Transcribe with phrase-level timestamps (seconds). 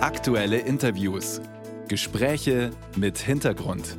[0.00, 1.40] Aktuelle Interviews.
[1.88, 3.96] Gespräche mit Hintergrund.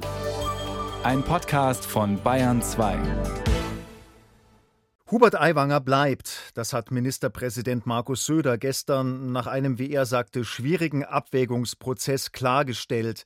[1.03, 2.97] Ein Podcast von Bayern 2.
[5.11, 6.53] Hubert Aiwanger bleibt.
[6.53, 13.25] Das hat Ministerpräsident Markus Söder gestern nach einem, wie er sagte, schwierigen Abwägungsprozess klargestellt.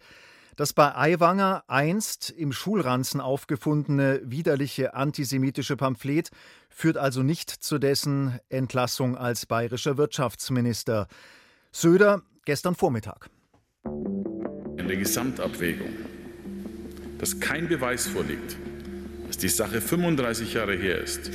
[0.56, 6.32] Das bei Aiwanger einst im Schulranzen aufgefundene widerliche antisemitische Pamphlet
[6.70, 11.08] führt also nicht zu dessen Entlassung als bayerischer Wirtschaftsminister.
[11.72, 13.30] Söder gestern Vormittag.
[13.86, 15.90] In der Gesamtabwägung,
[17.18, 18.58] dass kein Beweis vorliegt,
[19.28, 21.32] dass die Sache 35 Jahre her ist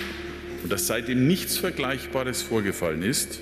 [0.62, 3.40] und dass seitdem nichts Vergleichbares vorgefallen ist,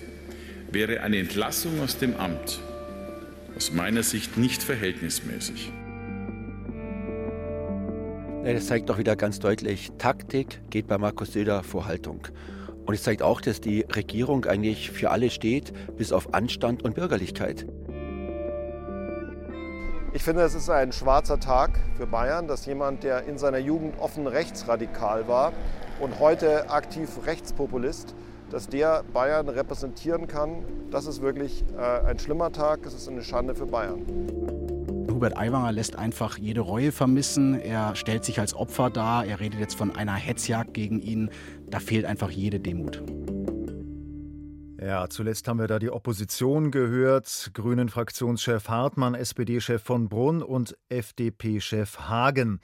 [0.70, 2.60] wäre eine Entlassung aus dem Amt
[3.56, 5.72] aus meiner Sicht nicht verhältnismäßig.
[8.44, 12.28] Das zeigt doch wieder ganz deutlich, Taktik geht bei Markus Söder vor Haltung.
[12.86, 16.94] Und es zeigt auch, dass die Regierung eigentlich für alle steht, bis auf Anstand und
[16.94, 17.66] Bürgerlichkeit.
[20.12, 23.98] Ich finde, es ist ein schwarzer Tag für Bayern, dass jemand, der in seiner Jugend
[23.98, 25.52] offen rechtsradikal war
[26.00, 28.14] und heute aktiv Rechtspopulist,
[28.50, 30.64] dass der Bayern repräsentieren kann.
[30.90, 34.65] Das ist wirklich äh, ein schlimmer Tag, es ist eine Schande für Bayern.
[35.16, 37.58] Hubert Aiwanger lässt einfach jede Reue vermissen.
[37.58, 39.24] Er stellt sich als Opfer dar.
[39.24, 41.30] Er redet jetzt von einer Hetzjagd gegen ihn.
[41.70, 43.02] Da fehlt einfach jede Demut.
[44.78, 47.50] Ja, zuletzt haben wir da die Opposition gehört.
[47.54, 52.60] Grünen-Fraktionschef Hartmann, SPD-Chef von Brunn und FDP-Chef Hagen.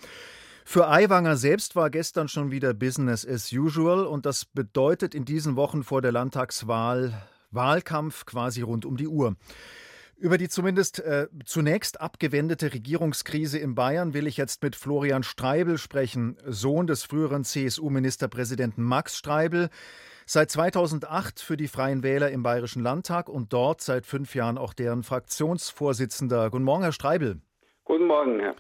[0.67, 5.57] Für Aiwanger selbst war gestern schon wieder Business as usual und das bedeutet in diesen
[5.57, 7.15] Wochen vor der Landtagswahl
[7.51, 9.37] Wahlkampf quasi rund um die Uhr.
[10.23, 15.79] Über die zumindest äh, zunächst abgewendete Regierungskrise in Bayern will ich jetzt mit Florian Streibel
[15.79, 19.69] sprechen, Sohn des früheren CSU-Ministerpräsidenten Max Streibel,
[20.25, 24.75] seit 2008 für die Freien Wähler im Bayerischen Landtag und dort seit fünf Jahren auch
[24.75, 26.51] deren Fraktionsvorsitzender.
[26.51, 27.41] Guten Morgen, Herr Streibel.
[27.83, 28.55] Guten Morgen, Herr.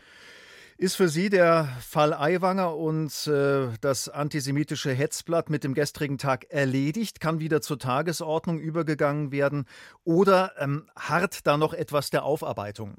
[0.82, 6.50] Ist für Sie der Fall Aiwanger und äh, das antisemitische Hetzblatt mit dem gestrigen Tag
[6.50, 7.20] erledigt?
[7.20, 9.66] Kann wieder zur Tagesordnung übergegangen werden?
[10.02, 12.96] Oder ähm, hart da noch etwas der Aufarbeitung?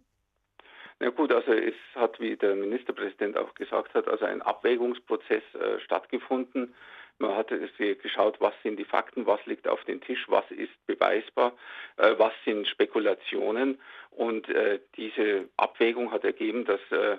[1.02, 5.78] Na gut, also es hat, wie der Ministerpräsident auch gesagt hat, also ein Abwägungsprozess äh,
[5.82, 6.74] stattgefunden.
[7.20, 11.52] Man hat geschaut, was sind die Fakten, was liegt auf dem Tisch, was ist beweisbar,
[11.98, 13.78] äh, was sind Spekulationen.
[14.12, 17.18] Und äh, diese Abwägung hat ergeben, dass äh,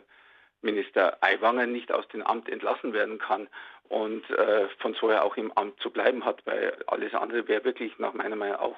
[0.65, 3.49] Minister Aiwanger nicht aus dem Amt entlassen werden kann
[3.89, 7.65] und äh, von so her auch im Amt zu bleiben hat, weil alles andere wäre
[7.65, 8.77] wirklich nach meiner Meinung auch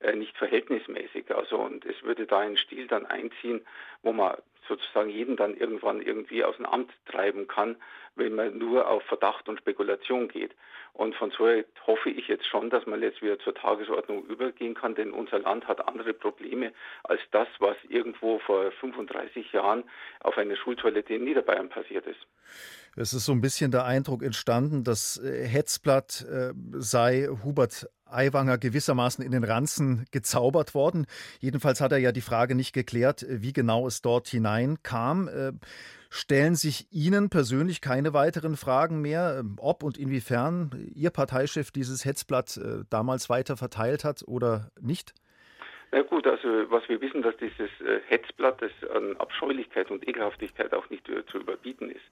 [0.00, 1.34] äh, nicht verhältnismäßig.
[1.34, 3.66] Also und es würde da einen Stil dann einziehen,
[4.02, 4.36] wo man
[4.68, 7.76] sozusagen jeden dann irgendwann irgendwie aus dem Amt treiben kann,
[8.16, 10.54] wenn man nur auf Verdacht und Spekulation geht.
[10.92, 11.48] Und von so
[11.86, 15.66] hoffe ich jetzt schon, dass man jetzt wieder zur Tagesordnung übergehen kann, denn unser Land
[15.66, 19.82] hat andere Probleme als das, was irgendwo vor 35 Jahren
[20.20, 22.20] auf einer Schultoilette in Niederbayern passiert ist.
[22.96, 28.58] Es ist so ein bisschen der Eindruck entstanden, das äh, Hetzblatt äh, sei Hubert Aiwanger
[28.58, 31.06] gewissermaßen in den Ranzen gezaubert worden.
[31.40, 35.28] Jedenfalls hat er ja die Frage nicht geklärt, wie genau es dort hineinkam.
[35.28, 35.52] Äh,
[36.14, 42.04] stellen sich Ihnen persönlich keine weiteren Fragen mehr, ähm, ob und inwiefern Ihr Parteichef dieses
[42.04, 45.12] Hetzblatt äh, damals weiter verteilt hat oder nicht?
[45.90, 50.72] Na gut, also was wir wissen, dass dieses äh, Hetzblatt, das an Abscheulichkeit und Ekelhaftigkeit
[50.72, 52.04] auch nicht zu überbieten ist,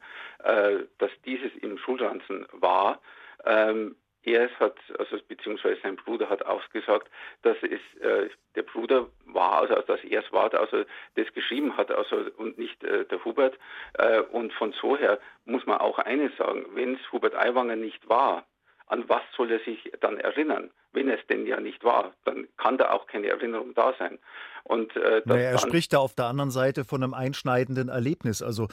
[0.99, 3.01] dass dieses im Schulranzen war,
[3.45, 7.11] ähm, er hat, also beziehungsweise sein Bruder hat ausgesagt,
[7.43, 10.85] dass es äh, der Bruder war, also dass er es war, also
[11.17, 13.59] das geschrieben hat, also und nicht äh, der Hubert.
[13.95, 18.09] Äh, und von so her muss man auch eines sagen: Wenn es Hubert Aiwanger nicht
[18.09, 18.47] war,
[18.87, 20.71] an was soll er sich dann erinnern?
[20.93, 24.19] Wenn es denn ja nicht war, dann kann da auch keine Erinnerung da sein.
[24.65, 28.43] Und äh, naja, er spricht da auf der anderen Seite von einem einschneidenden Erlebnis.
[28.43, 28.69] Also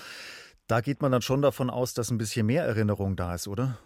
[0.67, 3.79] da geht man dann schon davon aus, dass ein bisschen mehr Erinnerung da ist, oder?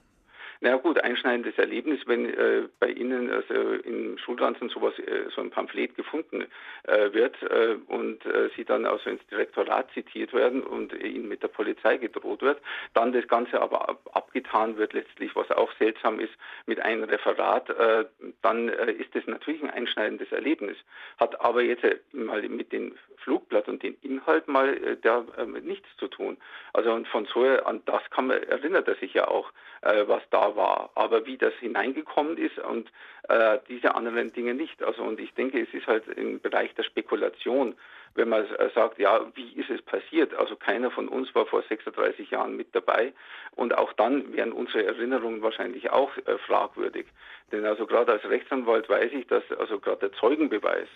[0.66, 5.50] Na gut, einschneidendes Erlebnis, wenn äh, bei Ihnen also im Schulranzen sowas, äh, so ein
[5.50, 6.46] Pamphlet gefunden
[6.84, 11.44] äh, wird äh, und äh, Sie dann also ins Direktorat zitiert werden und Ihnen mit
[11.44, 12.62] der Polizei gedroht wird,
[12.94, 16.32] dann das Ganze aber ab, abgetan wird letztlich, was auch seltsam ist,
[16.66, 18.06] mit einem Referat, äh,
[18.42, 20.78] dann ist das natürlich ein einschneidendes Erlebnis,
[21.18, 21.84] hat aber jetzt
[22.14, 25.26] mal mit dem Flugblatt und dem Inhalt mal da
[25.62, 26.38] nichts zu tun.
[26.72, 29.52] Also und von so an das kann man erinnert er sich ja auch,
[29.82, 32.92] was da war, aber wie das hineingekommen ist und
[33.30, 34.82] äh, diese anderen Dinge nicht.
[34.84, 37.76] Also und ich denke, es ist halt im Bereich der Spekulation,
[38.16, 40.34] wenn man äh, sagt, ja, wie ist es passiert?
[40.34, 43.14] Also keiner von uns war vor 36 Jahren mit dabei
[43.56, 47.08] und auch dann wären unsere Erinnerungen wahrscheinlich auch äh, fragwürdig.
[47.52, 50.88] Denn also gerade als Rechtsanwalt weiß ich, dass also gerade der Zeugenbeweis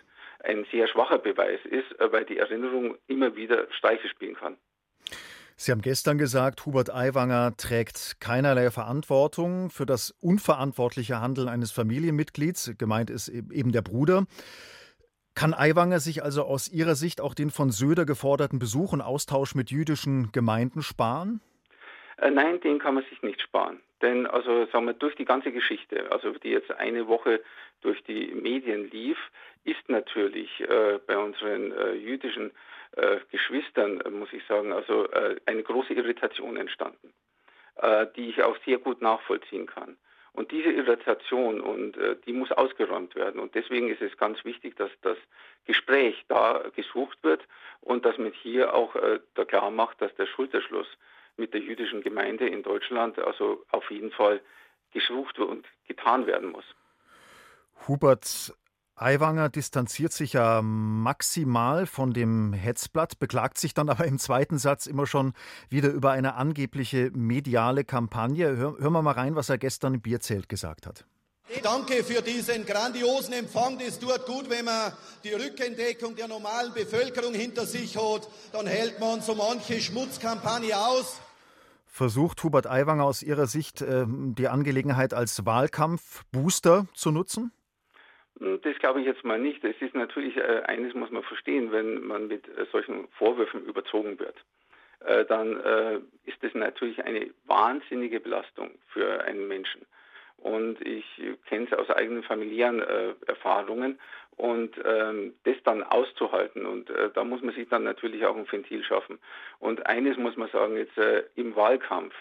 [0.43, 4.57] ein sehr schwacher Beweis ist, äh, weil die Erinnerung immer wieder Streiche spielen kann.
[5.59, 12.75] Sie haben gestern gesagt, Hubert Aiwanger trägt keinerlei Verantwortung für das unverantwortliche Handeln eines Familienmitglieds.
[12.77, 14.25] Gemeint ist e-, eben der Bruder.
[15.33, 19.55] Kann Aiwanger sich also aus Ihrer Sicht auch den von Söder geforderten Besuch und Austausch
[19.55, 21.41] mit jüdischen Gemeinden sparen?
[22.17, 23.79] Äh, nein, den kann man sich nicht sparen.
[24.03, 27.41] Denn also sagen wir durch die ganze Geschichte, also die jetzt eine Woche
[27.81, 29.17] durch die Medien lief,
[29.63, 32.51] ist natürlich äh, bei unseren äh, jüdischen
[32.97, 37.13] äh, Geschwistern, äh, muss ich sagen, also äh, eine große Irritation entstanden,
[37.75, 39.97] äh, die ich auch sehr gut nachvollziehen kann.
[40.33, 43.39] Und diese Irritation und äh, die muss ausgeräumt werden.
[43.39, 45.17] Und deswegen ist es ganz wichtig, dass das
[45.65, 47.47] Gespräch da gesucht wird
[47.81, 48.95] und dass man hier auch
[49.33, 50.87] da klar macht, dass der Schulterschluss
[51.35, 54.41] mit der jüdischen Gemeinde in Deutschland also auf jeden Fall
[54.93, 56.65] gesucht und getan werden muss.
[57.87, 58.53] Hubert
[58.99, 64.87] Aiwanger distanziert sich ja maximal von dem Hetzblatt, beklagt sich dann aber im zweiten Satz
[64.87, 65.33] immer schon
[65.69, 68.57] wieder über eine angebliche mediale Kampagne.
[68.57, 71.05] Hör, hören wir mal rein, was er gestern im Bierzelt gesagt hat.
[71.63, 73.79] Danke für diesen grandiosen Empfang.
[73.79, 74.91] Das tut gut, wenn man
[75.23, 78.27] die Rückendeckung der normalen Bevölkerung hinter sich hat.
[78.51, 81.21] Dann hält man so manche Schmutzkampagne aus.
[81.85, 87.51] Versucht Hubert Aiwanger aus Ihrer Sicht ähm, die Angelegenheit als Wahlkampfbooster zu nutzen?
[88.39, 89.63] Hm, das glaube ich jetzt mal nicht.
[89.63, 94.19] Es ist natürlich, äh, eines muss man verstehen, wenn man mit äh, solchen Vorwürfen überzogen
[94.19, 94.35] wird,
[95.05, 99.85] äh, dann äh, ist das natürlich eine wahnsinnige Belastung für einen Menschen.
[100.37, 101.05] Und ich
[101.47, 103.99] kenne es aus eigenen familiären äh, Erfahrungen
[104.35, 106.67] und ähm, das dann auszuhalten.
[106.67, 109.17] Und äh, da muss man sich dann natürlich auch ein Ventil schaffen.
[109.57, 110.95] Und eines muss man sagen, jetzt
[111.35, 112.13] im Wahlkampf,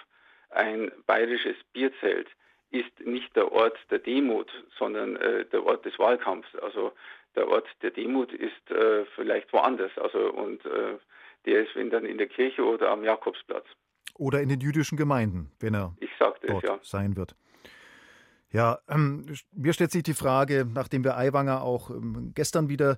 [0.48, 2.28] ein bayerisches Bierzelt,
[2.70, 6.54] ist nicht der Ort der Demut, sondern äh, der Ort des Wahlkampfs.
[6.56, 6.92] Also
[7.34, 9.92] der Ort der Demut ist äh, vielleicht woanders.
[9.96, 10.98] Also und äh,
[11.44, 13.66] der ist wenn dann in der Kirche oder am Jakobsplatz.
[14.14, 15.94] Oder in den jüdischen Gemeinden, wenn er
[16.46, 16.78] dort ja.
[16.82, 17.36] sein wird.
[18.50, 22.96] Ja, ähm, mir stellt sich die Frage, nachdem wir Aiwanger auch ähm, gestern wieder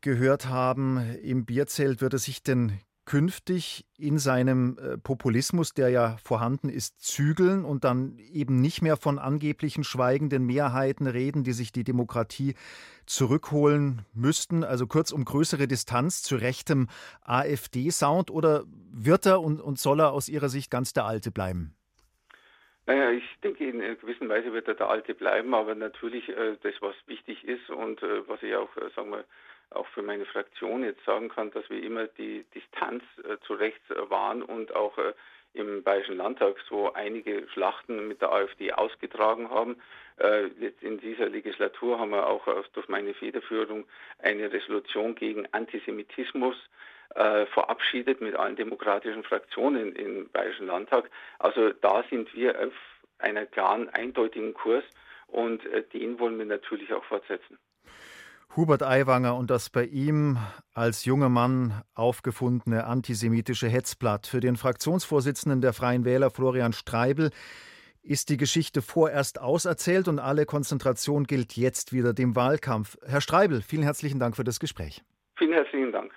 [0.00, 6.16] gehört haben, im Bierzelt, wird er sich denn künftig in seinem äh, Populismus, der ja
[6.22, 11.72] vorhanden ist, zügeln und dann eben nicht mehr von angeblichen schweigenden Mehrheiten reden, die sich
[11.72, 12.54] die Demokratie
[13.06, 16.88] zurückholen müssten, also kurz um größere Distanz zu rechtem
[17.22, 21.74] AfD-Sound oder wird er und, und soll er aus Ihrer Sicht ganz der Alte bleiben?
[22.86, 26.56] Naja, ich denke, in einer gewissen Weise wird er der Alte bleiben, aber natürlich äh,
[26.62, 29.24] das, was wichtig ist und äh, was ich auch, äh, sagen wir,
[29.70, 33.88] auch für meine Fraktion jetzt sagen kann, dass wir immer die Distanz äh, zu rechts
[33.90, 35.14] äh, wahren und auch äh,
[35.54, 39.76] im Bayerischen Landtag so einige Schlachten mit der AfD ausgetragen haben.
[40.58, 43.84] Jetzt in dieser Legislatur haben wir auch durch meine Federführung
[44.18, 46.56] eine Resolution gegen Antisemitismus
[47.14, 51.10] äh, verabschiedet mit allen demokratischen Fraktionen im Bayerischen Landtag.
[51.38, 52.72] Also da sind wir auf
[53.18, 54.84] einer klaren, eindeutigen Kurs
[55.28, 57.58] und äh, den wollen wir natürlich auch fortsetzen.
[58.56, 60.38] Hubert Aiwanger und das bei ihm
[60.74, 64.28] als junger Mann aufgefundene antisemitische Hetzblatt.
[64.28, 67.30] Für den Fraktionsvorsitzenden der Freien Wähler Florian Streibel
[68.02, 72.96] ist die Geschichte vorerst auserzählt und alle Konzentration gilt jetzt wieder dem Wahlkampf.
[73.04, 75.02] Herr Streibel, vielen herzlichen Dank für das Gespräch.
[75.36, 76.14] Vielen herzlichen Dank.